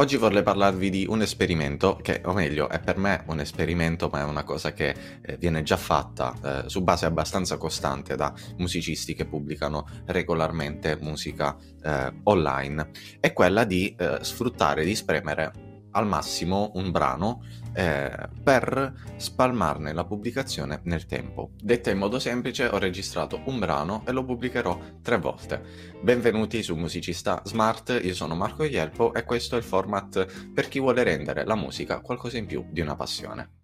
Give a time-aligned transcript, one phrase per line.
[0.00, 4.20] Oggi vorrei parlarvi di un esperimento che, o meglio, è per me un esperimento, ma
[4.20, 9.14] è una cosa che eh, viene già fatta eh, su base abbastanza costante da musicisti
[9.14, 12.88] che pubblicano regolarmente musica eh, online.
[13.20, 20.04] È quella di eh, sfruttare, di spremere al massimo un brano eh, per spalmarne la
[20.04, 21.50] pubblicazione nel tempo.
[21.60, 25.62] Detta in modo semplice, ho registrato un brano e lo pubblicherò tre volte.
[26.00, 30.80] Benvenuti su Musicista Smart, io sono Marco Ielpo e questo è il format per chi
[30.80, 33.59] vuole rendere la musica qualcosa in più di una passione.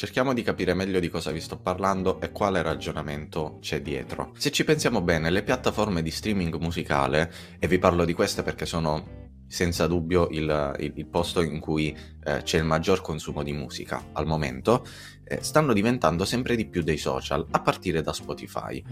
[0.00, 4.32] Cerchiamo di capire meglio di cosa vi sto parlando e quale ragionamento c'è dietro.
[4.38, 8.64] Se ci pensiamo bene, le piattaforme di streaming musicale, e vi parlo di queste perché
[8.64, 11.94] sono senza dubbio il, il, il posto in cui
[12.24, 14.86] eh, c'è il maggior consumo di musica al momento,
[15.22, 18.82] eh, stanno diventando sempre di più dei social, a partire da Spotify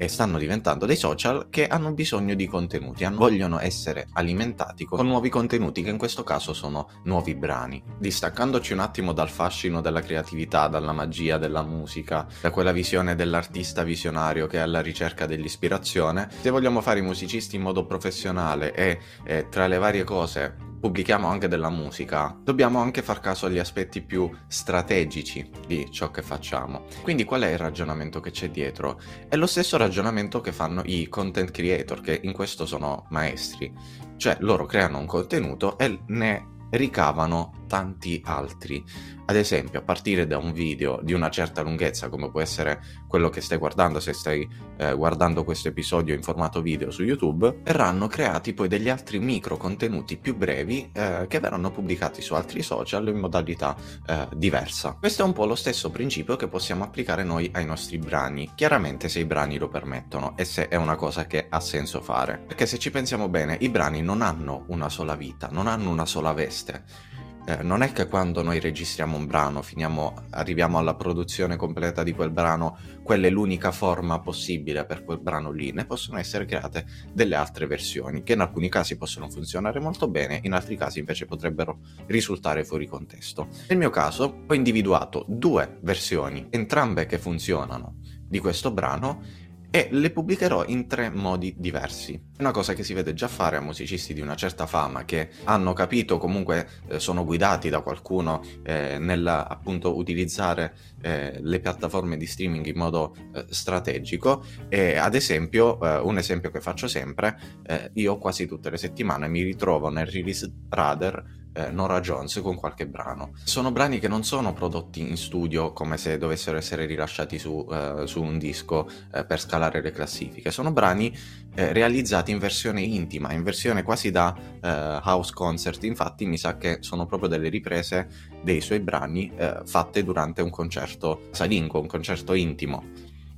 [0.00, 5.06] e stanno diventando dei social che hanno bisogno di contenuti, hanno, vogliono essere alimentati con
[5.06, 7.82] nuovi contenuti che in questo caso sono nuovi brani.
[7.98, 13.82] Distaccandoci un attimo dal fascino della creatività, dalla magia della musica, da quella visione dell'artista
[13.82, 19.00] visionario che è alla ricerca dell'ispirazione, se vogliamo fare i musicisti in modo professionale e
[19.24, 24.00] eh, tra le varie cose pubblichiamo anche della musica, dobbiamo anche far caso agli aspetti
[24.00, 26.86] più strategici di ciò che facciamo.
[27.02, 28.98] Quindi qual è il ragionamento che c'è dietro?
[29.28, 33.72] È lo stesso ragionamento che fanno i content creator, che in questo sono maestri.
[34.16, 38.84] Cioè loro creano un contenuto e ne ricavano tanti altri.
[39.26, 43.28] Ad esempio, a partire da un video di una certa lunghezza, come può essere quello
[43.28, 48.08] che stai guardando se stai eh, guardando questo episodio in formato video su YouTube, verranno
[48.08, 53.06] creati poi degli altri micro contenuti più brevi eh, che verranno pubblicati su altri social
[53.06, 54.96] in modalità eh, diversa.
[54.98, 59.08] Questo è un po' lo stesso principio che possiamo applicare noi ai nostri brani, chiaramente
[59.08, 62.42] se i brani lo permettono e se è una cosa che ha senso fare.
[62.48, 66.06] Perché se ci pensiamo bene, i brani non hanno una sola vita, non hanno una
[66.06, 67.09] sola veste
[67.50, 72.12] eh, non è che quando noi registriamo un brano, finiamo, arriviamo alla produzione completa di
[72.12, 76.86] quel brano, quella è l'unica forma possibile per quel brano lì, ne possono essere create
[77.12, 81.26] delle altre versioni che in alcuni casi possono funzionare molto bene, in altri casi invece
[81.26, 83.48] potrebbero risultare fuori contesto.
[83.68, 87.96] Nel mio caso ho individuato due versioni, entrambe che funzionano
[88.28, 89.22] di questo brano
[89.70, 92.20] e le pubblicherò in tre modi diversi.
[92.38, 95.72] Una cosa che si vede già fare a musicisti di una certa fama che hanno
[95.72, 102.26] capito, comunque eh, sono guidati da qualcuno eh, nel appunto utilizzare eh, le piattaforme di
[102.26, 107.90] streaming in modo eh, strategico e ad esempio, eh, un esempio che faccio sempre, eh,
[107.94, 112.86] io quasi tutte le settimane mi ritrovo nel release radar eh, Nora Jones con qualche
[112.86, 113.32] brano.
[113.44, 118.02] Sono brani che non sono prodotti in studio come se dovessero essere rilasciati su, eh,
[118.06, 121.16] su un disco eh, per scalare le classifiche, sono brani
[121.54, 126.56] eh, realizzati in versione intima, in versione quasi da eh, house concert, infatti mi sa
[126.56, 128.08] che sono proprio delle riprese
[128.42, 132.84] dei suoi brani eh, fatte durante un concerto salingo, un concerto intimo,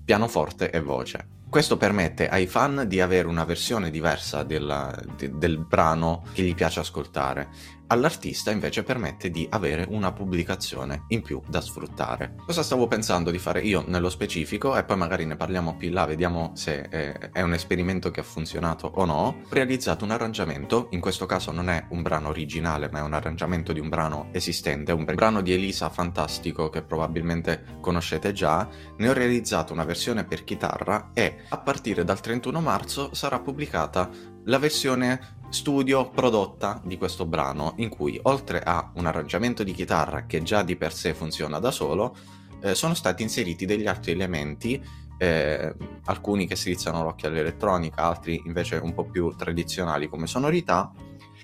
[0.04, 1.40] pianoforte e voce.
[1.52, 6.54] Questo permette ai fan di avere una versione diversa della, de, del brano che gli
[6.54, 7.50] piace ascoltare
[7.92, 12.36] all'artista invece permette di avere una pubblicazione in più da sfruttare.
[12.46, 15.94] Cosa stavo pensando di fare io nello specifico e poi magari ne parliamo più in
[15.94, 19.12] là, vediamo se è un esperimento che ha funzionato o no.
[19.12, 23.12] Ho realizzato un arrangiamento, in questo caso non è un brano originale ma è un
[23.12, 29.08] arrangiamento di un brano esistente, un brano di Elisa fantastico che probabilmente conoscete già, ne
[29.08, 34.08] ho realizzato una versione per chitarra e a partire dal 31 marzo sarà pubblicata
[34.44, 40.26] la versione studio prodotta di questo brano, in cui oltre a un arrangiamento di chitarra
[40.26, 42.16] che già di per sé funziona da solo,
[42.62, 44.82] eh, sono stati inseriti degli altri elementi,
[45.18, 50.90] eh, alcuni che strizzano l'occhio all'elettronica, altri invece un po' più tradizionali come sonorità,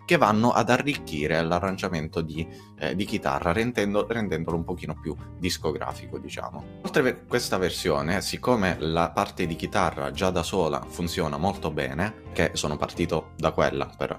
[0.09, 2.49] che vanno ad arricchire l'arrangiamento di,
[2.79, 6.81] eh, di chitarra, rendendo, rendendolo un pochino più discografico, diciamo.
[6.81, 12.53] Oltre questa versione, siccome la parte di chitarra già da sola funziona molto bene, che
[12.55, 14.19] sono partito da quella per,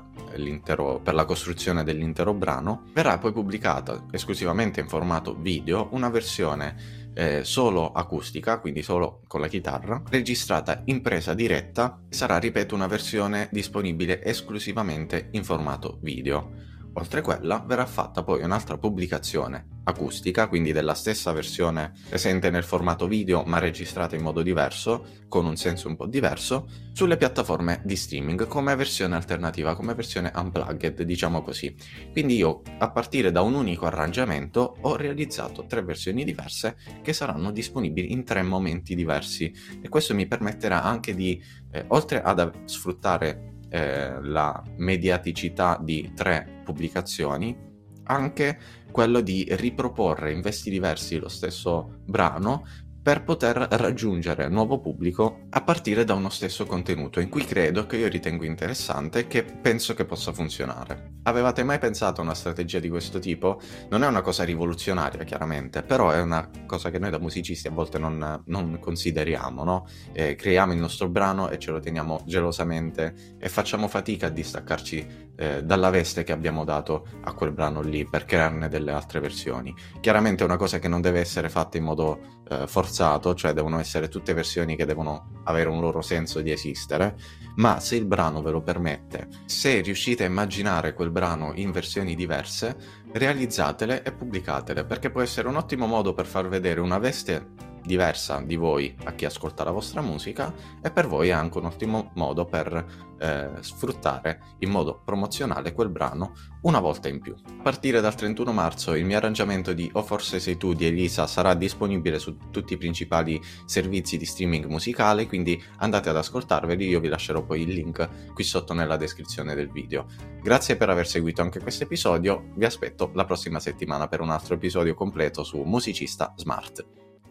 [0.61, 7.43] per la costruzione dell'intero brano, verrà poi pubblicata esclusivamente in formato video una versione eh,
[7.43, 13.49] solo acustica, quindi solo con la chitarra, registrata in presa diretta, sarà, ripeto, una versione
[13.51, 16.51] disponibile esclusivamente in formato video.
[16.93, 23.07] Oltre quella verrà fatta poi un'altra pubblicazione acustica, quindi della stessa versione presente nel formato
[23.07, 27.95] video ma registrata in modo diverso, con un senso un po' diverso, sulle piattaforme di
[27.95, 31.75] streaming come versione alternativa, come versione unplugged, diciamo così.
[32.11, 37.51] Quindi io a partire da un unico arrangiamento ho realizzato tre versioni diverse che saranno
[37.51, 41.41] disponibili in tre momenti diversi e questo mi permetterà anche di,
[41.71, 47.55] eh, oltre ad sfruttare eh, la mediaticità di tre pubblicazioni,
[48.03, 48.59] anche
[48.91, 52.65] quello di riproporre in vesti diversi lo stesso brano
[53.01, 57.97] per poter raggiungere nuovo pubblico a partire da uno stesso contenuto in cui credo che
[57.97, 61.13] io ritengo interessante e che penso che possa funzionare.
[61.23, 63.59] Avevate mai pensato a una strategia di questo tipo?
[63.89, 67.71] Non è una cosa rivoluzionaria chiaramente, però è una cosa che noi da musicisti a
[67.71, 69.87] volte non, non consideriamo, no?
[70.11, 75.28] Eh, creiamo il nostro brano e ce lo teniamo gelosamente e facciamo fatica a distaccarci
[75.39, 79.73] eh, dalla veste che abbiamo dato a quel brano lì per crearne delle altre versioni.
[80.01, 83.79] Chiaramente è una cosa che non deve essere fatta in modo eh, forzato, cioè devono
[83.79, 87.15] essere tutte versioni che devono avere un loro senso di esistere,
[87.55, 92.15] ma se il brano ve lo permette, se riuscite a immaginare quel brano in versioni
[92.15, 92.75] diverse,
[93.13, 98.39] realizzatele e pubblicatele, perché può essere un ottimo modo per far vedere una veste diversa
[98.41, 102.11] di voi a chi ascolta la vostra musica e per voi è anche un ottimo
[102.13, 107.33] modo per eh, sfruttare in modo promozionale quel brano una volta in più.
[107.33, 111.25] A partire dal 31 marzo il mio arrangiamento di O forse sei tu di Elisa
[111.25, 116.99] sarà disponibile su tutti i principali servizi di streaming musicale, quindi andate ad ascoltarveli, io
[116.99, 120.05] vi lascerò poi il link qui sotto nella descrizione del video.
[120.43, 124.53] Grazie per aver seguito anche questo episodio, vi aspetto la prossima settimana per un altro
[124.53, 126.85] episodio completo su Musicista Smart.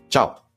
[0.08, 0.47] Ciao!